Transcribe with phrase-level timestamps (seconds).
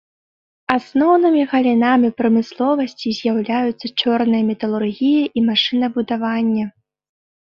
[0.75, 6.65] Асноўнымі галінамі прамысловасці з'яўляюцца чорная металургія і машынабудаванне.